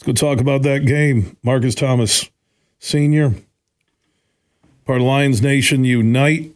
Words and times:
Let's 0.00 0.22
go 0.22 0.28
talk 0.28 0.40
about 0.40 0.62
that 0.62 0.86
game. 0.86 1.36
Marcus 1.42 1.74
Thomas, 1.74 2.30
senior, 2.78 3.34
part 4.86 5.02
of 5.02 5.06
Lions 5.06 5.42
Nation 5.42 5.84
Unite. 5.84 6.52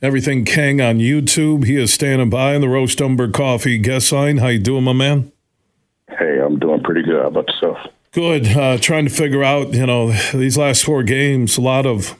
Everything 0.00 0.46
King 0.46 0.80
on 0.80 0.96
YouTube. 0.96 1.66
He 1.66 1.76
is 1.76 1.92
standing 1.92 2.30
by 2.30 2.54
in 2.54 2.62
the 2.62 2.68
Roast 2.68 3.02
Umber 3.02 3.30
Coffee 3.30 3.76
guest 3.76 4.10
line. 4.10 4.38
How 4.38 4.46
you 4.46 4.58
doing, 4.58 4.84
my 4.84 4.94
man? 4.94 5.30
Hey, 6.08 6.40
I'm 6.40 6.58
doing 6.58 6.82
pretty 6.82 7.02
good. 7.02 7.20
How 7.20 7.28
about 7.28 7.48
yourself? 7.48 7.76
Good. 8.12 8.46
Uh, 8.46 8.78
trying 8.78 9.04
to 9.04 9.10
figure 9.10 9.44
out, 9.44 9.74
you 9.74 9.84
know, 9.84 10.12
these 10.32 10.56
last 10.56 10.82
four 10.82 11.02
games, 11.02 11.58
a 11.58 11.60
lot 11.60 11.84
of 11.84 12.18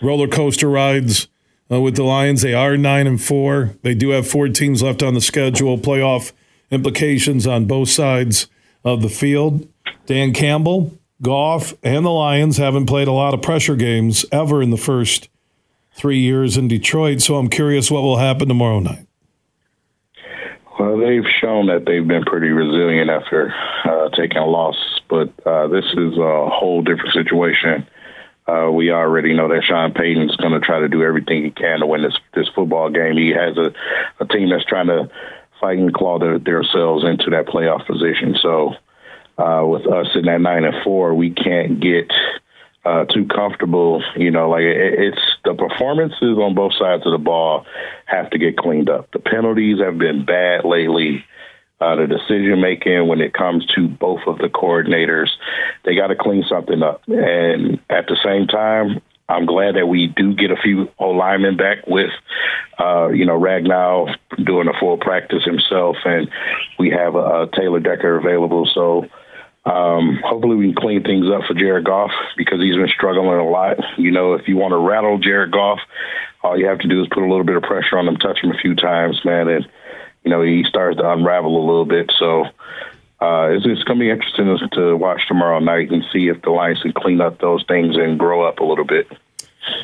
roller 0.00 0.26
coaster 0.28 0.70
rides 0.70 1.28
uh, 1.70 1.78
with 1.82 1.96
the 1.96 2.04
Lions. 2.04 2.40
They 2.40 2.54
are 2.54 2.78
nine 2.78 3.06
and 3.06 3.20
four. 3.20 3.74
They 3.82 3.94
do 3.94 4.08
have 4.10 4.26
four 4.26 4.48
teams 4.48 4.82
left 4.82 5.02
on 5.02 5.12
the 5.12 5.20
schedule. 5.20 5.76
Playoff 5.76 6.32
implications 6.70 7.46
on 7.46 7.66
both 7.66 7.90
sides 7.90 8.46
of 8.84 9.02
the 9.02 9.08
field. 9.08 9.68
Dan 10.06 10.32
Campbell, 10.32 10.92
Goff, 11.22 11.74
and 11.82 12.04
the 12.04 12.10
Lions 12.10 12.56
haven't 12.56 12.86
played 12.86 13.08
a 13.08 13.12
lot 13.12 13.34
of 13.34 13.42
pressure 13.42 13.76
games 13.76 14.24
ever 14.32 14.62
in 14.62 14.70
the 14.70 14.76
first 14.76 15.28
three 15.94 16.18
years 16.18 16.56
in 16.56 16.68
Detroit. 16.68 17.20
So 17.20 17.36
I'm 17.36 17.48
curious 17.48 17.90
what 17.90 18.02
will 18.02 18.18
happen 18.18 18.48
tomorrow 18.48 18.80
night. 18.80 19.06
Well, 20.78 20.98
they've 20.98 21.26
shown 21.40 21.66
that 21.66 21.84
they've 21.86 22.06
been 22.06 22.24
pretty 22.24 22.48
resilient 22.48 23.10
after 23.10 23.54
uh, 23.84 24.08
taking 24.16 24.38
a 24.38 24.46
loss, 24.46 24.76
but 25.08 25.28
uh, 25.46 25.68
this 25.68 25.84
is 25.84 26.16
a 26.16 26.48
whole 26.50 26.82
different 26.82 27.12
situation. 27.12 27.86
Uh, 28.46 28.70
we 28.72 28.90
already 28.90 29.34
know 29.34 29.48
that 29.48 29.62
Sean 29.62 29.92
Payton's 29.92 30.34
going 30.36 30.52
to 30.52 30.60
try 30.60 30.80
to 30.80 30.88
do 30.88 31.04
everything 31.04 31.44
he 31.44 31.50
can 31.50 31.80
to 31.80 31.86
win 31.86 32.02
this 32.02 32.16
this 32.34 32.48
football 32.54 32.90
game. 32.90 33.16
He 33.16 33.30
has 33.30 33.56
a, 33.56 33.72
a 34.18 34.26
team 34.26 34.50
that's 34.50 34.64
trying 34.64 34.88
to 34.88 35.08
fight 35.62 35.78
and 35.78 35.94
claw 35.94 36.18
their, 36.18 36.38
themselves 36.38 37.04
into 37.04 37.30
that 37.30 37.46
playoff 37.46 37.86
position. 37.86 38.36
So 38.42 38.74
uh, 39.38 39.64
with 39.64 39.86
us 39.86 40.08
in 40.14 40.26
that 40.26 40.40
nine 40.42 40.64
and 40.64 40.74
four, 40.84 41.14
we 41.14 41.30
can't 41.30 41.80
get 41.80 42.10
uh, 42.84 43.04
too 43.06 43.26
comfortable. 43.26 44.02
You 44.16 44.30
know, 44.30 44.50
like 44.50 44.64
it, 44.64 44.94
it's 44.98 45.22
the 45.44 45.54
performances 45.54 46.36
on 46.36 46.54
both 46.54 46.72
sides 46.78 47.06
of 47.06 47.12
the 47.12 47.18
ball 47.18 47.64
have 48.06 48.28
to 48.30 48.38
get 48.38 48.58
cleaned 48.58 48.90
up. 48.90 49.10
The 49.12 49.20
penalties 49.20 49.78
have 49.80 49.96
been 49.96 50.26
bad 50.26 50.64
lately. 50.64 51.24
Uh, 51.80 51.96
the 51.96 52.06
decision 52.06 52.60
making 52.60 53.08
when 53.08 53.20
it 53.20 53.34
comes 53.34 53.66
to 53.74 53.88
both 53.88 54.20
of 54.28 54.38
the 54.38 54.46
coordinators, 54.46 55.30
they 55.84 55.96
got 55.96 56.08
to 56.08 56.16
clean 56.16 56.44
something 56.48 56.80
up. 56.80 57.02
And 57.08 57.80
at 57.90 58.06
the 58.06 58.16
same 58.22 58.46
time, 58.46 59.00
I'm 59.32 59.46
glad 59.46 59.76
that 59.76 59.86
we 59.86 60.08
do 60.08 60.34
get 60.34 60.50
a 60.50 60.56
few 60.56 60.90
O 60.98 61.10
linemen 61.10 61.56
back 61.56 61.86
with, 61.86 62.10
uh, 62.78 63.08
you 63.08 63.24
know, 63.24 63.38
Ragnow 63.38 64.14
doing 64.44 64.68
a 64.68 64.78
full 64.78 64.98
practice 64.98 65.44
himself, 65.44 65.96
and 66.04 66.28
we 66.78 66.90
have 66.90 67.14
a 67.16 67.48
Taylor 67.56 67.80
Decker 67.80 68.16
available. 68.16 68.68
So 68.72 69.06
um, 69.64 70.20
hopefully, 70.24 70.56
we 70.56 70.72
can 70.72 70.74
clean 70.74 71.02
things 71.02 71.26
up 71.30 71.42
for 71.46 71.54
Jared 71.54 71.84
Goff 71.84 72.10
because 72.36 72.60
he's 72.60 72.76
been 72.76 72.88
struggling 72.88 73.38
a 73.38 73.48
lot. 73.48 73.78
You 73.96 74.10
know, 74.10 74.34
if 74.34 74.48
you 74.48 74.56
want 74.56 74.72
to 74.72 74.78
rattle 74.78 75.18
Jared 75.18 75.52
Goff, 75.52 75.78
all 76.42 76.58
you 76.58 76.66
have 76.66 76.80
to 76.80 76.88
do 76.88 77.00
is 77.00 77.08
put 77.08 77.22
a 77.22 77.30
little 77.30 77.44
bit 77.44 77.56
of 77.56 77.62
pressure 77.62 77.96
on 77.96 78.08
him, 78.08 78.16
touch 78.16 78.40
him 78.42 78.50
a 78.50 78.58
few 78.58 78.74
times, 78.74 79.20
man, 79.24 79.48
and 79.48 79.66
you 80.24 80.30
know 80.30 80.42
he 80.42 80.64
starts 80.68 80.98
to 80.98 81.10
unravel 81.10 81.56
a 81.56 81.66
little 81.66 81.84
bit. 81.84 82.12
So 82.18 82.44
uh, 83.22 83.50
it's, 83.50 83.64
it's 83.64 83.84
going 83.84 84.00
to 84.00 84.04
be 84.04 84.10
interesting 84.10 84.58
to 84.72 84.96
watch 84.96 85.20
tomorrow 85.28 85.60
night 85.60 85.92
and 85.92 86.04
see 86.12 86.26
if 86.26 86.42
the 86.42 86.50
Lions 86.50 86.82
can 86.82 86.92
clean 86.92 87.20
up 87.20 87.38
those 87.38 87.64
things 87.68 87.96
and 87.96 88.18
grow 88.18 88.42
up 88.42 88.58
a 88.58 88.64
little 88.64 88.84
bit. 88.84 89.06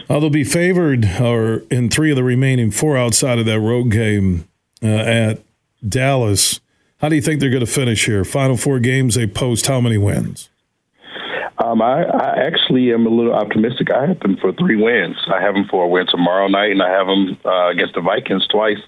Uh, 0.09 0.21
they'll 0.21 0.31
be 0.31 0.45
favored, 0.45 1.05
or 1.21 1.63
in 1.71 1.89
three 1.89 2.11
of 2.11 2.17
the 2.17 2.25
remaining 2.25 2.71
four 2.71 2.97
outside 2.97 3.39
of 3.39 3.47
that 3.47 3.61
road 3.61 3.91
game 3.91 4.49
uh, 4.83 4.87
at 4.87 5.43
Dallas. 5.87 6.61
How 6.99 7.09
do 7.09 7.15
you 7.15 7.23
think 7.23 7.41
they're 7.41 7.51
going 7.51 7.65
to 7.65 7.71
finish 7.71 8.07
here? 8.07 8.25
Final 8.25 8.57
four 8.57 8.81
games, 8.81 9.15
they 9.15 9.27
post 9.27 9.67
how 9.67 9.81
many 9.81 9.99
wins? 9.99 10.49
Um, 11.59 11.83
I, 11.83 12.05
I, 12.05 12.47
actually 12.47 12.93
am 12.93 13.05
a 13.05 13.11
little 13.11 13.35
optimistic. 13.35 13.91
I 13.91 14.07
have 14.07 14.21
them 14.21 14.37
for 14.37 14.53
three 14.53 14.77
wins. 14.77 15.17
I 15.27 15.41
have 15.43 15.55
them 15.55 15.67
for 15.69 15.85
a 15.85 15.89
win 15.89 16.07
tomorrow 16.07 16.47
night, 16.47 16.71
and 16.71 16.81
I 16.81 16.91
have 16.91 17.07
them 17.07 17.37
uh, 17.45 17.69
against 17.71 17.95
the 17.95 18.01
Vikings 18.01 18.47
twice, 18.47 18.79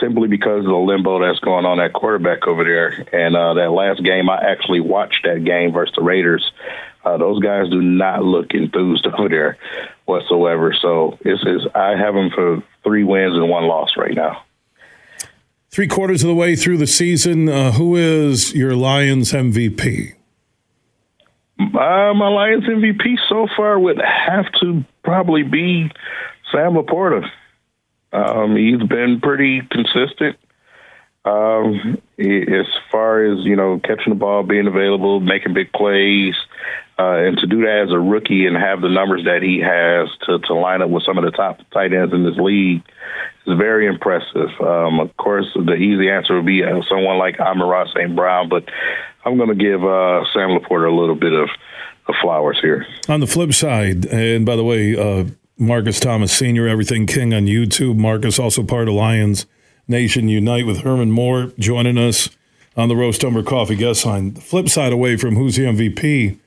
simply 0.00 0.28
because 0.28 0.60
of 0.60 0.70
the 0.70 0.76
limbo 0.76 1.20
that's 1.20 1.40
going 1.40 1.66
on 1.66 1.80
at 1.80 1.92
quarterback 1.92 2.46
over 2.46 2.62
there. 2.62 3.04
And 3.12 3.34
uh, 3.34 3.54
that 3.54 3.72
last 3.72 4.02
game, 4.04 4.30
I 4.30 4.38
actually 4.38 4.80
watched 4.80 5.24
that 5.24 5.44
game 5.44 5.72
versus 5.72 5.94
the 5.96 6.02
Raiders. 6.02 6.52
Uh, 7.04 7.18
those 7.18 7.40
guys 7.40 7.68
do 7.70 7.82
not 7.82 8.24
look 8.24 8.52
enthused 8.52 9.06
over 9.18 9.28
there 9.28 9.58
whatsoever. 10.06 10.74
So 10.80 11.18
it's, 11.20 11.42
it's 11.46 11.64
I 11.74 11.96
have 11.96 12.14
them 12.14 12.30
for 12.34 12.62
three 12.82 13.04
wins 13.04 13.34
and 13.34 13.48
one 13.48 13.64
loss 13.64 13.90
right 13.96 14.14
now. 14.14 14.44
Three 15.70 15.88
quarters 15.88 16.22
of 16.22 16.28
the 16.28 16.34
way 16.34 16.54
through 16.54 16.78
the 16.78 16.86
season, 16.86 17.48
uh, 17.48 17.72
who 17.72 17.96
is 17.96 18.54
your 18.54 18.76
Lions 18.76 19.32
MVP? 19.32 20.14
Uh, 21.58 22.14
my 22.14 22.28
Lions 22.28 22.64
MVP 22.64 23.16
so 23.28 23.48
far 23.56 23.78
would 23.78 24.00
have 24.00 24.46
to 24.60 24.84
probably 25.02 25.42
be 25.42 25.90
Sam 26.52 26.74
LaPorta. 26.74 27.28
Um, 28.12 28.56
he's 28.56 28.86
been 28.88 29.20
pretty 29.20 29.62
consistent. 29.68 30.36
Um, 31.24 32.00
as 32.18 32.66
far 32.92 33.24
as 33.24 33.44
you 33.44 33.56
know, 33.56 33.80
catching 33.82 34.12
the 34.12 34.18
ball, 34.18 34.42
being 34.42 34.66
available, 34.66 35.20
making 35.20 35.54
big 35.54 35.72
plays, 35.72 36.34
uh, 36.98 37.26
and 37.26 37.38
to 37.38 37.46
do 37.46 37.62
that 37.62 37.86
as 37.86 37.92
a 37.92 37.98
rookie 37.98 38.46
and 38.46 38.56
have 38.56 38.80
the 38.80 38.88
numbers 38.88 39.24
that 39.24 39.42
he 39.42 39.58
has 39.60 40.08
to 40.26 40.38
to 40.46 40.54
line 40.54 40.82
up 40.82 40.90
with 40.90 41.02
some 41.04 41.18
of 41.18 41.24
the 41.24 41.30
top 41.30 41.58
tight 41.72 41.92
ends 41.92 42.14
in 42.14 42.24
this 42.24 42.36
league 42.36 42.82
is 43.46 43.58
very 43.58 43.86
impressive. 43.86 44.48
Um, 44.60 45.00
of 45.00 45.16
course, 45.16 45.46
the 45.54 45.74
easy 45.74 46.08
answer 46.08 46.36
would 46.36 46.46
be 46.46 46.62
uh, 46.62 46.80
someone 46.88 47.18
like 47.18 47.38
Amon-Ra 47.40 47.86
St. 47.88 48.14
Brown, 48.14 48.48
but 48.48 48.64
I'm 49.24 49.36
going 49.36 49.50
to 49.50 49.54
give 49.54 49.84
uh, 49.84 50.24
Sam 50.32 50.50
LaPorta 50.50 50.90
a 50.90 50.94
little 50.94 51.14
bit 51.14 51.32
of, 51.32 51.48
of, 52.08 52.14
flowers 52.22 52.58
here. 52.60 52.86
On 53.08 53.20
the 53.20 53.26
flip 53.26 53.52
side, 53.52 54.06
and 54.06 54.46
by 54.46 54.56
the 54.56 54.64
way, 54.64 54.96
uh, 54.96 55.26
Marcus 55.58 56.00
Thomas 56.00 56.32
Sr., 56.32 56.68
Everything 56.68 57.06
King 57.06 57.34
on 57.34 57.46
YouTube. 57.46 57.96
Marcus, 57.96 58.38
also 58.38 58.62
part 58.62 58.88
of 58.88 58.94
Lions 58.94 59.46
Nation 59.88 60.28
Unite 60.28 60.66
with 60.66 60.80
Herman 60.80 61.10
Moore 61.10 61.52
joining 61.58 61.98
us 61.98 62.30
on 62.76 62.88
the 62.88 62.96
Roast 62.96 63.24
Umber 63.24 63.42
Coffee 63.42 63.76
guest 63.76 64.04
line. 64.04 64.34
The 64.34 64.40
flip 64.40 64.68
side 64.68 64.92
away 64.92 65.16
from 65.16 65.36
who's 65.36 65.56
the 65.56 65.64
MVP, 65.64 66.38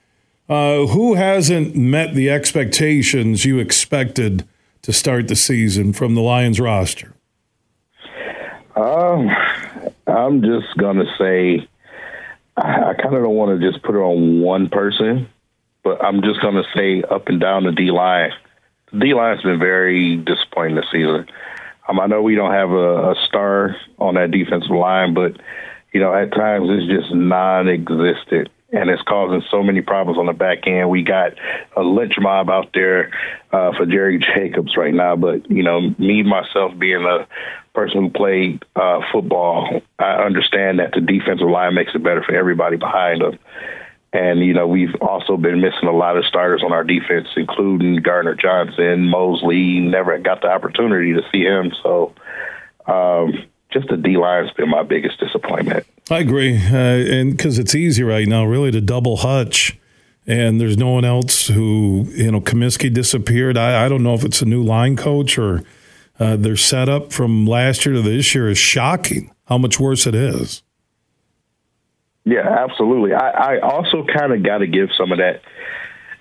uh, 0.50 0.88
who 0.88 1.16
hasn't 1.16 1.75
met 1.75 2.13
the 2.13 2.30
expectations 2.30 3.46
you 3.46 3.59
expected– 3.59 4.47
to 4.88 4.94
start 4.94 5.28
the 5.28 5.35
season 5.35 5.91
from 5.91 6.16
the 6.16 6.22
Lions 6.22 6.62
roster? 6.62 7.13
Um, 8.74 9.30
I'm 10.07 10.41
just 10.41 10.78
gonna 10.78 11.03
say 11.18 11.68
I, 12.56 12.94
kind 12.94 13.13
of 13.13 13.24
don't 13.24 13.36
want 13.36 13.59
to 13.59 13.69
just 13.72 13.84
put 13.84 13.96
it 13.96 14.00
on 14.00 14.40
one 14.40 14.69
person, 14.69 15.28
but 15.84 16.02
I'm 16.02 16.22
just 16.22 16.40
gonna 16.40 16.63
say 16.74 17.03
up 17.03 17.28
and 17.28 17.38
down 17.38 17.66
the 17.66 17.74
D 17.74 17.91
line. 17.91 18.31
The 18.94 19.00
D 19.00 19.13
line's 19.13 19.41
been 19.41 19.59
very 19.59 20.16
disappointing 20.16 20.75
this 20.75 20.90
season. 20.90 21.28
Um, 21.90 22.00
I 22.00 22.06
know 22.06 22.22
we 22.22 22.36
don't 22.36 22.53
have 22.53 22.72
a, 22.72 23.12
a 23.12 23.16
star 23.28 23.75
on 24.00 24.16
that 24.16 24.31
defensive 24.31 24.72
line, 24.72 25.13
but 25.13 25.36
you 25.91 26.00
know 26.00 26.13
at 26.13 26.31
times 26.31 26.69
it's 26.69 26.88
just 26.88 27.13
non-existent 27.13 28.47
and 28.72 28.89
it's 28.89 29.01
causing 29.03 29.41
so 29.50 29.63
many 29.63 29.81
problems 29.81 30.19
on 30.19 30.25
the 30.25 30.33
back 30.33 30.67
end. 30.67 30.89
We 30.89 31.03
got 31.03 31.33
a 31.75 31.81
lynch 31.81 32.16
mob 32.19 32.50
out 32.50 32.69
there 32.73 33.11
uh, 33.51 33.72
for 33.78 33.85
Jerry 33.85 34.19
Jacobs 34.19 34.75
right 34.75 34.94
now, 34.94 35.16
but 35.16 35.50
you 35.50 35.63
know, 35.63 35.94
me 35.97 36.23
myself 36.23 36.77
being 36.77 37.06
a 37.06 37.27
person 37.73 38.03
who 38.03 38.09
played 38.09 38.63
uh, 38.75 39.00
football, 39.11 39.81
I 40.00 40.23
understand 40.23 40.79
that 40.79 40.91
the 40.94 41.01
defensive 41.01 41.47
line 41.47 41.75
makes 41.75 41.91
it 41.95 42.03
better 42.03 42.23
for 42.23 42.35
everybody 42.35 42.75
behind 42.75 43.22
them. 43.22 43.39
And 44.11 44.39
you 44.39 44.53
know, 44.53 44.67
we've 44.67 44.95
also 45.01 45.38
been 45.38 45.61
missing 45.61 45.88
a 45.88 45.95
lot 45.95 46.17
of 46.17 46.25
starters 46.25 46.63
on 46.63 46.73
our 46.73 46.83
defense, 46.83 47.27
including 47.38 47.97
Gardner 47.97 48.35
Johnson, 48.35 49.07
Moseley. 49.07 49.79
Never 49.79 50.17
got 50.17 50.41
the 50.41 50.47
opportunity 50.47 51.13
to 51.13 51.22
see 51.31 51.44
him, 51.44 51.72
so. 51.83 52.13
Um, 52.85 53.47
just 53.72 53.88
the 53.89 53.97
D 53.97 54.17
line's 54.17 54.51
been 54.51 54.69
my 54.69 54.83
biggest 54.83 55.19
disappointment. 55.19 55.85
I 56.09 56.19
agree, 56.19 56.57
uh, 56.57 56.75
and 56.75 57.31
because 57.31 57.59
it's 57.59 57.75
easy 57.75 58.03
right 58.03 58.28
now, 58.28 58.45
really, 58.45 58.72
to 58.72 58.81
double 58.81 59.17
hutch, 59.17 59.78
and 60.25 60.59
there's 60.59 60.77
no 60.77 60.89
one 60.89 61.06
else 61.06 61.47
who 61.47 62.07
you 62.12 62.31
know. 62.31 62.42
Cominsky 62.42 62.94
disappeared. 62.94 63.57
I, 63.57 63.86
I 63.86 63.89
don't 63.89 64.03
know 64.03 64.13
if 64.13 64.24
it's 64.24 64.42
a 64.42 64.45
new 64.45 64.63
line 64.63 64.95
coach 64.95 65.38
or 65.38 65.63
uh, 66.19 66.36
their 66.36 66.56
setup 66.56 67.12
from 67.13 67.45
last 67.45 67.86
year 67.86 67.95
to 67.95 68.01
this 68.01 68.33
year 68.33 68.50
is 68.50 68.57
shocking. 68.57 69.31
How 69.45 69.57
much 69.57 69.80
worse 69.80 70.07
it 70.07 70.15
is. 70.15 70.63
Yeah, 72.25 72.42
absolutely. 72.42 73.13
I, 73.13 73.56
I 73.56 73.59
also 73.59 74.06
kind 74.06 74.33
of 74.33 74.44
got 74.44 74.57
to 74.57 74.68
give 74.68 74.89
some 74.97 75.13
of 75.13 75.19
that. 75.19 75.42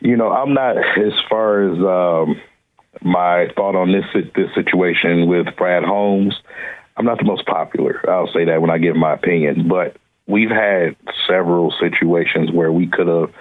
You 0.01 0.17
know, 0.17 0.31
I'm 0.31 0.55
not 0.55 0.79
as 0.79 1.13
far 1.29 1.63
as 1.63 1.79
um, 1.79 2.41
my 3.03 3.49
thought 3.57 3.75
on 3.75 3.91
this 3.91 4.05
this 4.37 4.55
situation 4.55 5.27
with 5.27 5.47
Brad 5.57 5.83
Holmes. 5.83 6.35
I'm 6.97 7.05
not 7.05 7.19
the 7.19 7.25
most 7.25 7.47
popular. 7.47 8.01
I'll 8.09 8.33
say 8.33 8.47
that 8.47 8.61
when 8.61 8.71
I 8.71 8.79
give 8.79 8.97
my 8.97 9.15
opinion, 9.15 9.69
but 9.69 9.97
we've 10.27 10.51
had 10.51 10.97
several 11.29 11.73
situations 11.81 12.51
where 12.51 12.73
we 12.73 12.87
could 12.87 13.07
have 13.07 13.33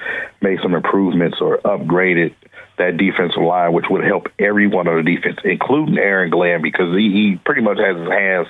made 0.42 0.60
some 0.62 0.74
improvements 0.74 1.38
or 1.42 1.58
upgraded 1.60 2.36
that 2.78 2.98
defensive 2.98 3.42
line, 3.42 3.72
which 3.72 3.86
would 3.90 4.04
help 4.04 4.28
everyone 4.38 4.88
on 4.88 5.04
the 5.04 5.16
defense, 5.16 5.38
including 5.46 5.98
Aaron 5.98 6.30
Glenn, 6.30 6.62
because 6.62 6.96
he, 6.96 7.10
he 7.10 7.40
pretty 7.46 7.62
much 7.62 7.78
has 7.78 7.98
his 7.98 8.10
hands 8.10 8.48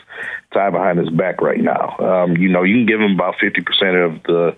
tied 0.51 0.71
behind 0.71 0.97
his 0.97 1.09
back 1.09 1.41
right 1.41 1.61
now. 1.61 1.95
Um, 1.99 2.37
you 2.37 2.49
know, 2.49 2.63
you 2.63 2.77
can 2.77 2.85
give 2.87 2.99
him 2.99 3.13
about 3.13 3.35
fifty 3.39 3.61
percent 3.61 3.95
of 3.95 4.23
the 4.23 4.55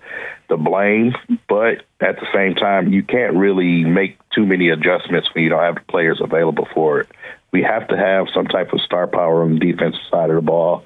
the 0.49 0.55
blame, 0.55 1.13
but 1.49 1.83
at 1.99 2.15
the 2.15 2.27
same 2.33 2.55
time, 2.55 2.93
you 2.93 3.03
can't 3.03 3.35
really 3.35 3.83
make 3.83 4.17
too 4.29 4.45
many 4.45 4.69
adjustments 4.69 5.27
when 5.33 5.43
you 5.43 5.49
don't 5.49 5.63
have 5.63 5.75
the 5.75 5.91
players 5.91 6.21
available 6.21 6.67
for 6.73 7.01
it. 7.01 7.09
We 7.51 7.63
have 7.63 7.87
to 7.87 7.97
have 7.97 8.27
some 8.33 8.45
type 8.45 8.73
of 8.73 8.81
star 8.81 9.07
power 9.07 9.43
on 9.43 9.53
the 9.53 9.59
defensive 9.59 10.01
side 10.11 10.29
of 10.29 10.35
the 10.35 10.41
ball, 10.41 10.85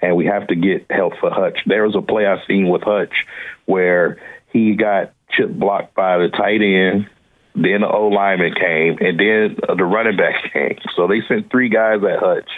and 0.00 0.16
we 0.16 0.26
have 0.26 0.46
to 0.48 0.54
get 0.54 0.86
help 0.90 1.14
for 1.18 1.30
Hutch. 1.30 1.58
There 1.66 1.84
was 1.84 1.96
a 1.96 2.02
play 2.02 2.26
I 2.26 2.36
seen 2.46 2.68
with 2.68 2.82
Hutch 2.82 3.26
where 3.64 4.20
he 4.52 4.74
got 4.74 5.12
chip 5.30 5.50
blocked 5.50 5.94
by 5.94 6.18
the 6.18 6.28
tight 6.28 6.60
end 6.60 7.08
then 7.54 7.82
the 7.82 7.88
O 7.88 8.08
lineman 8.08 8.54
came, 8.54 8.96
and 9.00 9.20
then 9.20 9.56
the 9.76 9.84
running 9.84 10.16
back 10.16 10.34
came. 10.52 10.78
So 10.96 11.06
they 11.06 11.20
sent 11.28 11.50
three 11.50 11.68
guys 11.68 12.02
at 12.02 12.18
Hutch, 12.18 12.48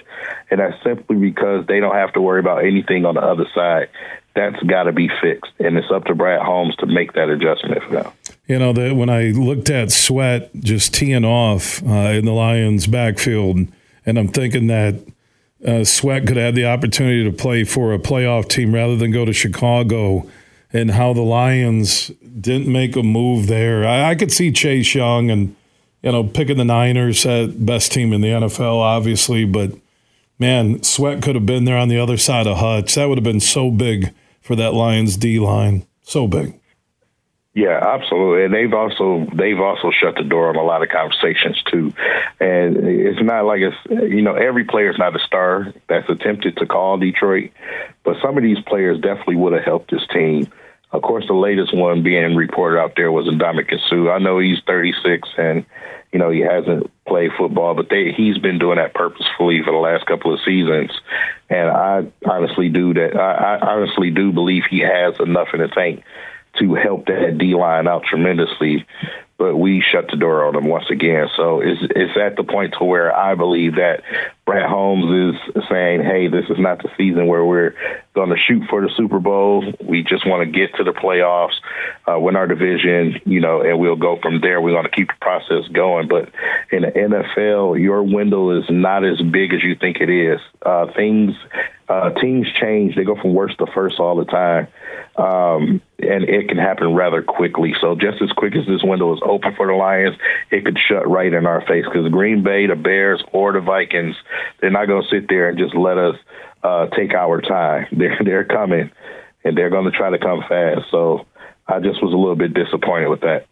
and 0.50 0.60
that's 0.60 0.82
simply 0.84 1.16
because 1.16 1.66
they 1.66 1.80
don't 1.80 1.94
have 1.94 2.12
to 2.12 2.20
worry 2.20 2.40
about 2.40 2.64
anything 2.64 3.04
on 3.04 3.14
the 3.14 3.22
other 3.22 3.46
side. 3.54 3.88
That's 4.34 4.60
got 4.62 4.84
to 4.84 4.92
be 4.92 5.08
fixed, 5.20 5.52
and 5.58 5.76
it's 5.76 5.90
up 5.92 6.04
to 6.06 6.14
Brad 6.14 6.42
Holmes 6.42 6.76
to 6.76 6.86
make 6.86 7.12
that 7.14 7.28
adjustment 7.28 7.90
now. 7.90 8.12
You 8.46 8.58
know 8.58 8.74
that 8.74 8.94
when 8.94 9.08
I 9.08 9.30
looked 9.30 9.70
at 9.70 9.90
Sweat 9.90 10.50
just 10.54 10.92
teeing 10.92 11.24
off 11.24 11.82
uh, 11.82 12.12
in 12.12 12.26
the 12.26 12.32
Lions' 12.32 12.86
backfield, 12.86 13.66
and 14.04 14.18
I'm 14.18 14.28
thinking 14.28 14.66
that 14.66 14.96
uh, 15.66 15.84
Sweat 15.84 16.26
could 16.26 16.36
have 16.36 16.54
the 16.54 16.66
opportunity 16.66 17.24
to 17.24 17.32
play 17.32 17.64
for 17.64 17.94
a 17.94 17.98
playoff 17.98 18.48
team 18.48 18.74
rather 18.74 18.96
than 18.96 19.12
go 19.12 19.24
to 19.24 19.32
Chicago 19.32 20.28
and 20.74 20.90
how 20.90 21.14
the 21.14 21.22
Lions 21.22 22.08
didn't 22.38 22.70
make 22.70 22.96
a 22.96 23.02
move 23.02 23.46
there. 23.46 23.86
I, 23.86 24.10
I, 24.10 24.14
could 24.14 24.30
see 24.30 24.52
Chase 24.52 24.94
Young 24.94 25.30
and 25.30 25.56
you 26.02 26.12
know 26.12 26.24
picking 26.24 26.58
the 26.58 26.64
Niners 26.66 27.24
at 27.24 27.64
best 27.64 27.92
team 27.92 28.12
in 28.12 28.20
the 28.20 28.28
NFL, 28.28 28.76
obviously, 28.76 29.46
but 29.46 29.72
man, 30.38 30.82
Sweat 30.82 31.22
could 31.22 31.34
have 31.34 31.46
been 31.46 31.64
there 31.64 31.78
on 31.78 31.88
the 31.88 31.98
other 31.98 32.18
side 32.18 32.46
of 32.46 32.58
Hutch. 32.58 32.94
That 32.96 33.08
would 33.08 33.16
have 33.16 33.24
been 33.24 33.40
so 33.40 33.70
big 33.70 34.12
for 34.42 34.54
that 34.56 34.74
Lions 34.74 35.16
D 35.16 35.38
line, 35.38 35.86
so 36.02 36.28
big. 36.28 36.60
Yeah, 37.54 37.78
absolutely. 37.80 38.44
And 38.44 38.52
they've 38.52 38.74
also 38.74 39.26
they've 39.32 39.60
also 39.60 39.92
shut 39.92 40.16
the 40.16 40.24
door 40.24 40.48
on 40.48 40.56
a 40.56 40.62
lot 40.64 40.82
of 40.82 40.88
conversations 40.88 41.62
too. 41.70 41.92
And 42.40 42.76
it's 42.76 43.22
not 43.22 43.44
like 43.44 43.60
it's 43.60 43.76
you 44.12 44.22
know 44.22 44.34
every 44.34 44.64
player 44.64 44.90
is 44.90 44.98
not 44.98 45.14
a 45.14 45.20
star 45.20 45.72
that's 45.88 46.08
attempted 46.08 46.56
to 46.56 46.66
call 46.66 46.98
Detroit, 46.98 47.52
but 48.02 48.16
some 48.20 48.36
of 48.36 48.42
these 48.42 48.58
players 48.66 49.00
definitely 49.00 49.36
would 49.36 49.52
have 49.52 49.64
helped 49.64 49.92
this 49.92 50.06
team 50.12 50.50
of 50.94 51.02
course, 51.02 51.26
the 51.26 51.34
latest 51.34 51.74
one 51.76 52.04
being 52.04 52.36
reported 52.36 52.78
out 52.78 52.92
there 52.96 53.10
was 53.10 53.26
Ndamukong 53.26 53.80
Suh. 53.90 54.12
I 54.12 54.20
know 54.20 54.38
he's 54.38 54.60
36 54.64 55.28
and, 55.36 55.66
you 56.12 56.20
know, 56.20 56.30
he 56.30 56.38
hasn't 56.38 56.88
played 57.04 57.32
football, 57.36 57.74
but 57.74 57.88
they, 57.90 58.12
he's 58.12 58.38
been 58.38 58.60
doing 58.60 58.76
that 58.76 58.94
purposefully 58.94 59.60
for 59.64 59.72
the 59.72 59.78
last 59.78 60.06
couple 60.06 60.32
of 60.32 60.38
seasons. 60.44 60.92
And 61.50 61.68
I 61.68 62.06
honestly 62.24 62.68
do 62.68 62.94
that. 62.94 63.16
I, 63.16 63.56
I 63.56 63.72
honestly 63.72 64.10
do 64.10 64.30
believe 64.30 64.62
he 64.70 64.80
has 64.80 65.18
enough 65.18 65.48
in 65.52 65.62
the 65.62 65.68
tank 65.68 66.04
to 66.58 66.74
help 66.74 67.06
that 67.06 67.36
D 67.38 67.54
line 67.54 67.88
out 67.88 68.04
tremendously 68.04 68.86
but 69.36 69.56
we 69.56 69.80
shut 69.80 70.06
the 70.10 70.16
door 70.16 70.46
on 70.46 70.54
them 70.54 70.66
once 70.66 70.88
again. 70.90 71.28
So 71.36 71.60
it's 71.60 71.80
it's 71.82 72.16
at 72.16 72.36
the 72.36 72.44
point 72.44 72.74
to 72.78 72.84
where 72.84 73.14
I 73.14 73.34
believe 73.34 73.76
that 73.76 74.02
Brad 74.46 74.68
Holmes 74.68 75.34
is 75.34 75.64
saying, 75.68 76.02
"Hey, 76.02 76.28
this 76.28 76.44
is 76.48 76.58
not 76.58 76.82
the 76.82 76.90
season 76.96 77.26
where 77.26 77.44
we're 77.44 77.74
going 78.14 78.30
to 78.30 78.36
shoot 78.36 78.62
for 78.70 78.80
the 78.80 78.90
Super 78.96 79.18
Bowl. 79.18 79.64
We 79.82 80.04
just 80.04 80.26
want 80.26 80.44
to 80.44 80.58
get 80.58 80.76
to 80.76 80.84
the 80.84 80.92
playoffs, 80.92 81.54
uh, 82.06 82.18
win 82.18 82.36
our 82.36 82.46
division, 82.46 83.20
you 83.26 83.40
know, 83.40 83.60
and 83.60 83.80
we'll 83.80 83.96
go 83.96 84.18
from 84.22 84.40
there. 84.40 84.60
We're 84.60 84.72
going 84.72 84.84
to 84.84 84.90
keep 84.90 85.08
the 85.08 85.20
process 85.20 85.66
going. 85.72 86.06
But 86.06 86.30
in 86.70 86.82
the 86.82 86.92
NFL, 86.92 87.80
your 87.80 88.04
window 88.04 88.56
is 88.58 88.64
not 88.70 89.04
as 89.04 89.20
big 89.20 89.52
as 89.52 89.64
you 89.64 89.74
think 89.74 89.96
it 90.00 90.10
is. 90.10 90.40
Uh, 90.64 90.86
things, 90.94 91.34
uh, 91.88 92.10
teams 92.10 92.46
change. 92.60 92.94
They 92.94 93.04
go 93.04 93.16
from 93.20 93.34
worst 93.34 93.58
to 93.58 93.66
first 93.74 93.98
all 93.98 94.16
the 94.16 94.26
time." 94.26 94.68
Um, 95.16 95.80
and 96.04 96.24
it 96.24 96.48
can 96.48 96.58
happen 96.58 96.94
rather 96.94 97.22
quickly. 97.22 97.74
So 97.80 97.94
just 97.94 98.22
as 98.22 98.30
quick 98.32 98.54
as 98.56 98.66
this 98.66 98.82
window 98.82 99.14
is 99.14 99.20
open 99.24 99.54
for 99.56 99.66
the 99.66 99.74
Lions, 99.74 100.16
it 100.50 100.64
could 100.64 100.78
shut 100.78 101.08
right 101.08 101.32
in 101.32 101.46
our 101.46 101.60
face 101.66 101.84
because 101.84 102.10
Green 102.10 102.42
Bay, 102.42 102.66
the 102.66 102.76
Bears, 102.76 103.22
or 103.32 103.52
the 103.52 103.60
Vikings, 103.60 104.16
they're 104.60 104.70
not 104.70 104.86
going 104.86 105.02
to 105.02 105.08
sit 105.08 105.28
there 105.28 105.48
and 105.48 105.58
just 105.58 105.74
let 105.74 105.98
us 105.98 106.16
uh, 106.62 106.86
take 106.88 107.14
our 107.14 107.40
time. 107.40 107.86
They're 107.92 108.18
they're 108.24 108.44
coming, 108.44 108.90
and 109.44 109.56
they're 109.56 109.70
going 109.70 109.84
to 109.84 109.96
try 109.96 110.10
to 110.10 110.18
come 110.18 110.42
fast. 110.48 110.90
So 110.90 111.26
I 111.66 111.80
just 111.80 112.02
was 112.02 112.12
a 112.12 112.16
little 112.16 112.36
bit 112.36 112.54
disappointed 112.54 113.08
with 113.08 113.20
that. 113.20 113.46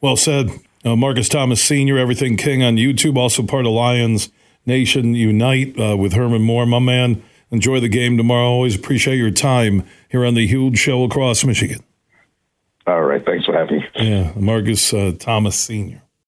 Well 0.00 0.16
said, 0.16 0.50
uh, 0.84 0.94
Marcus 0.94 1.28
Thomas 1.28 1.62
Senior, 1.62 1.98
Everything 1.98 2.36
King 2.36 2.62
on 2.62 2.76
YouTube, 2.76 3.16
also 3.16 3.42
part 3.42 3.66
of 3.66 3.72
Lions 3.72 4.30
Nation 4.66 5.14
Unite 5.14 5.78
uh, 5.78 5.96
with 5.96 6.12
Herman 6.12 6.42
Moore, 6.42 6.66
my 6.66 6.78
man. 6.78 7.22
Enjoy 7.50 7.80
the 7.80 7.88
game 7.88 8.16
tomorrow. 8.16 8.46
Always 8.46 8.76
appreciate 8.76 9.16
your 9.16 9.30
time 9.30 9.84
here 10.08 10.24
on 10.24 10.34
the 10.34 10.46
huge 10.46 10.78
show 10.78 11.04
across 11.04 11.44
Michigan. 11.44 11.80
All 12.86 13.02
right. 13.02 13.24
Thanks 13.24 13.46
for 13.46 13.52
having 13.52 13.78
me. 13.78 13.86
Yeah. 13.94 14.32
Marcus 14.36 14.92
uh, 14.92 15.12
Thomas 15.18 15.58
Sr. 15.58 16.02